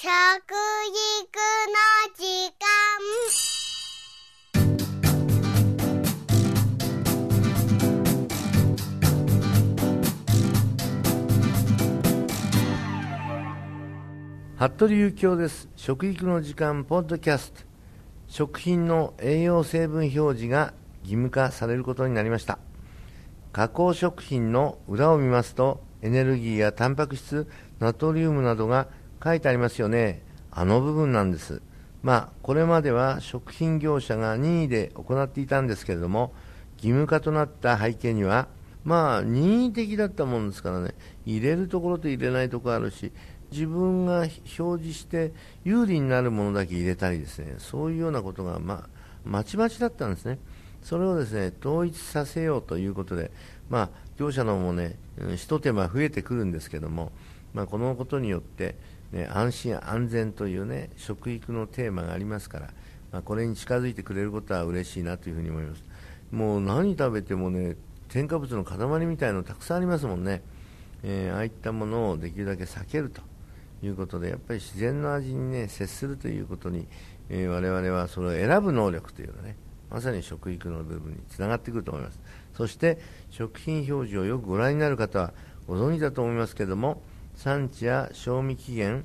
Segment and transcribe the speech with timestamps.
[0.00, 0.14] 食育の
[2.14, 2.22] 時
[2.54, 2.62] 間。
[14.68, 15.68] 服部幸男です。
[15.74, 17.62] 食育の時間ポッドキャスト。
[18.28, 22.60] 食品の栄養成分表示が義務化されることになりました。
[23.50, 27.48] 加工食品の裏を見ますとエネルギーやタンパク質
[27.80, 28.86] ナトリウムなどが
[29.22, 30.22] 書いてありますよね。
[30.50, 31.62] あの部分なんです。
[32.02, 36.32] まあこれまでは食品業者が任意で行っていたんですけれども
[36.76, 38.46] 義務化となった背景には
[38.84, 40.94] まあ任意的だったもんですからね。
[41.26, 43.12] 入れるところと入れないところあるし
[43.50, 45.32] 自分が表示して
[45.64, 47.56] 有利になるものだけ入れたりですね。
[47.58, 48.88] そういうようなことが、まあ、
[49.24, 50.38] まちまちだったんですね。
[50.82, 53.32] それをですね統一させようということで、
[53.68, 54.96] まあ、業者のもね
[55.36, 57.10] ひと手間増えてくるんですけども、
[57.54, 58.76] まあ、このことによって、
[59.12, 62.70] ね、安心安全というね食育のテーマがありますから、
[63.12, 65.84] まあ、これに近づいてくれることは嬉しいなというふうに思います。
[66.30, 67.76] もう何食べてもね
[68.08, 70.42] 添加物の塊みたいなのたくさんありますもんね、
[71.02, 73.22] えー、ああいったものをできるだけ避けると。
[73.82, 76.86] いうことでやっぱり自然の味に、ね、接するということに、
[77.28, 79.56] えー、我々はそれを選ぶ能力というのはね
[79.90, 82.18] まさに食育の部分につながってくると思います。
[82.54, 82.98] そして
[83.30, 85.32] 食品表示をよくご覧になる方は
[85.66, 87.00] ご存知だと思いますけれども
[87.38, 89.04] 産地や賞味期限、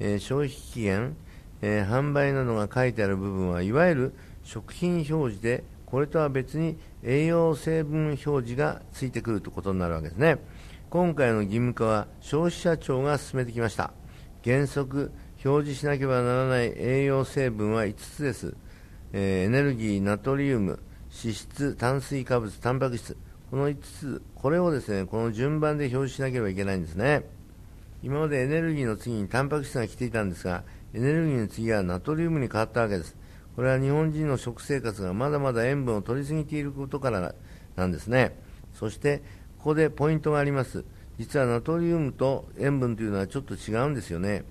[0.00, 1.16] えー、消費期限、
[1.62, 10.38] えー、販売などが書いてある部分はいわゆる食品表示でこれとは別に栄養成分表示がついてくるということになるわけですね。
[10.90, 13.92] 今回の義務化は消費者庁が進めてきました。
[14.44, 15.12] 原則
[15.44, 18.56] 表示しなければならない栄養成分は5つです、
[19.12, 20.80] えー、エネルギー、ナトリウム、
[21.22, 23.16] 脂質、炭水化物、タンパク質、
[23.50, 27.37] この5つ、これをですねこの順番で表示しなければいけないんですね。
[28.02, 33.16] 今までエネルギーの次にタンパク質が来ていたんですが、エネルギーの次はナトリウムに変わったわけです。
[33.56, 37.34] これは日本人の食生活がまだまだ塩分を取りすぎていることから
[37.76, 38.38] なんですね。
[38.72, 39.18] そして、
[39.58, 40.84] ここでポイントがあります。
[41.18, 44.44] 実はナトリウムと塩分というのはちょっと違うんですよね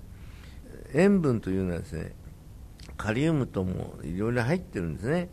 [0.94, 2.12] 塩分というのはですね
[2.98, 5.30] カリウムともいろいろ入ってるんですね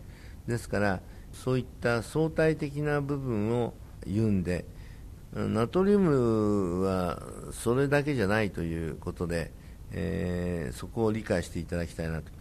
[0.48, 1.02] ですから
[1.34, 3.74] そういった相対的な部分を
[4.08, 4.64] 言うんで
[5.36, 9.52] ナトリウムはそれだけじゃないということで、
[9.92, 12.32] えー、そこを理解していただきたいなと。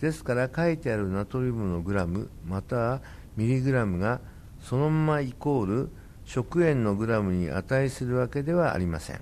[0.00, 3.00] ですから書いてあるナトリウムのグラムまたは
[3.36, 4.20] ミリグラムが
[4.62, 5.90] そのままイコール
[6.24, 9.20] 食塩のグラムに値するわけではありません。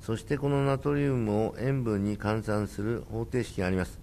[0.00, 3.98] そしてこのナトリウムを塩分に換算する方程式があります。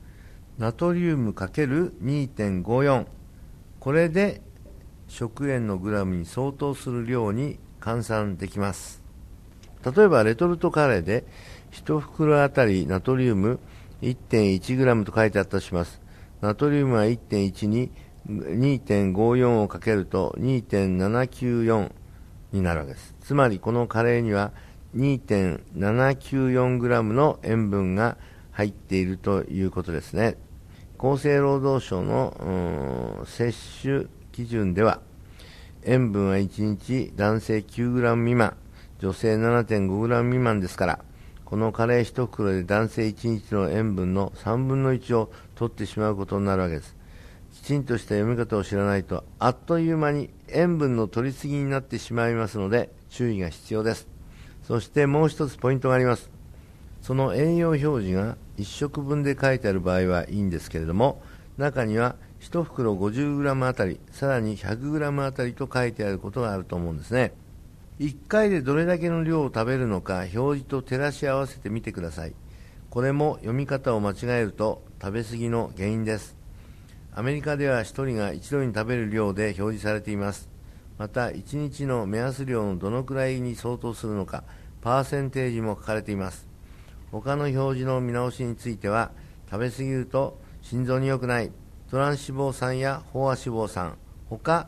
[0.57, 3.05] ナトリウム ×2.54
[3.79, 4.41] これで
[5.07, 9.01] 食塩のグラムに相当する量に換算できます
[9.95, 11.25] 例えばレトルトカレーで
[11.71, 13.59] 1袋あたりナトリウム
[14.01, 16.01] 1.1g と書いてあったとします
[16.41, 17.91] ナトリウムは1.1に
[18.27, 21.91] 2.54をかけると2.794
[22.51, 23.15] になるわけです。
[23.21, 24.51] つまりこのカレーには
[24.95, 28.17] 2.794g の塩分が
[28.51, 30.37] 入っているということですね。
[30.97, 35.01] 厚生労働省の摂取基準では
[35.83, 38.55] 塩分は1日男性 9g 未満、
[38.99, 40.99] 女性 7.5g 未満ですから、
[41.45, 46.97] このカレー1袋で男性1日の塩分の3分の1を取ってしまうことになるわけです。
[47.57, 54.07] きちんとした読み方を知らないとあっという間に塩分の取りすぎになってしまいますので注意が必要です
[54.63, 56.29] そしてもう一つポイントがあります
[57.01, 61.21] その栄養表示が1食分で書いてある場合はいいんですけれども
[61.57, 67.33] 中には1袋 50g あたりさらに 100g あたりと書いてあることがあると思うんですね。
[67.99, 72.33] 1回でどれだけの量を食べるのか表示と照らし合わせてみてください。
[72.89, 76.37] これも読み方を間違えると食べ過ぎの原因です。
[77.13, 80.49] アメリカでは1人が一度に食べる量で表示されています。
[80.99, 84.43] また1日の目安量のどのくらいに相当するのか
[84.81, 86.47] パーセンテージも書かれています。
[87.11, 89.11] 他の表示の見直しについては
[89.49, 91.51] 食べ過ぎると心臓に良くない。
[91.89, 93.97] トランス脂肪酸や飽和脂肪酸。
[94.29, 94.67] 他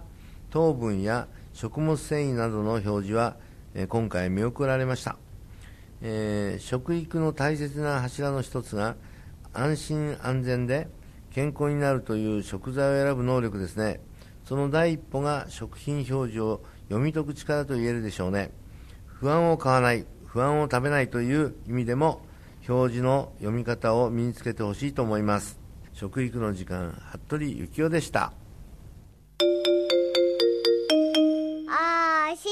[0.49, 3.35] 糖分や食物繊維などの表示は、
[3.73, 5.17] え今回見送られました、
[6.01, 8.95] えー、食育の大切な柱の一つが
[9.53, 10.87] 安心安全で
[11.31, 13.99] 健康になるという食材を選ぶ能力ですね。
[14.45, 18.51] その第一歩が食品表示を読み解く力と言えるでしょうね。
[19.05, 22.21] 不安を買わない不安を食べないという意味でも
[22.69, 25.68] 表示の読み方を身につけてほしいと思います。
[25.99, 26.93] 食育の時間
[27.27, 28.31] 服部幸男でした。
[31.67, 32.47] あし